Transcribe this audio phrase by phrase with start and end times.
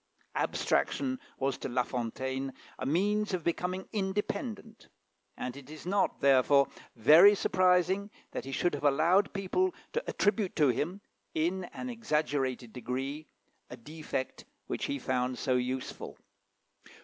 [0.33, 4.87] Abstraction was to La Fontaine a means of becoming independent,
[5.37, 10.55] and it is not, therefore, very surprising that he should have allowed people to attribute
[10.55, 11.01] to him,
[11.35, 13.27] in an exaggerated degree,
[13.69, 16.17] a defect which he found so useful.